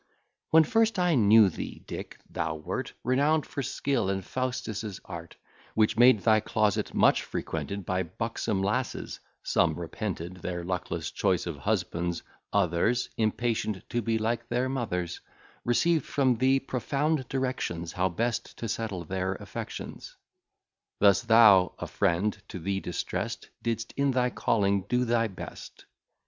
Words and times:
"When 0.49 0.63
first 0.63 0.97
I 0.97 1.13
knew 1.13 1.47
thee, 1.47 1.83
Dick, 1.85 2.17
thou 2.27 2.55
wert 2.55 2.93
Renown'd 3.03 3.45
for 3.45 3.61
skill 3.61 4.09
in 4.09 4.23
Faustus' 4.23 4.99
art; 5.05 5.35
Which 5.75 5.95
made 5.95 6.21
thy 6.21 6.39
closet 6.39 6.95
much 6.95 7.21
frequented 7.21 7.85
By 7.85 8.01
buxom 8.01 8.63
lasses 8.63 9.19
some 9.43 9.75
repented 9.79 10.37
Their 10.37 10.63
luckless 10.63 11.11
choice 11.11 11.45
of 11.45 11.57
husbands 11.57 12.23
others 12.51 13.09
Impatient 13.15 13.87
to 13.91 14.01
be 14.01 14.17
like 14.17 14.49
their 14.49 14.67
mothers, 14.67 15.21
Received 15.65 16.05
from 16.07 16.37
thee 16.37 16.59
profound 16.59 17.27
directions 17.29 17.91
How 17.91 18.09
best 18.09 18.57
to 18.57 18.67
settle 18.67 19.05
their 19.05 19.35
affections. 19.35 20.15
Thus 20.99 21.21
thou, 21.21 21.75
a 21.77 21.85
friend 21.85 22.35
to 22.47 22.57
the 22.57 22.79
distress'd, 22.79 23.49
Didst 23.61 23.93
in 23.95 24.09
thy 24.09 24.31
calling 24.31 24.81
do 24.89 25.05
thy 25.05 25.27
best. 25.27 25.85